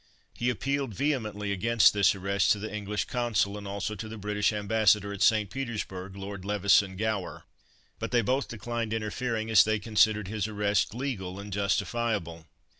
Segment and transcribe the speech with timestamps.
[0.35, 4.51] He appealed vehemently against this arrest to the English Consul, and also to the British
[4.51, 5.47] Ambassador at St.
[5.51, 7.43] Petersburg, Lord Levison Gower;
[7.99, 12.47] but they both declined interfering, as they considered his arrest legal and justifiable.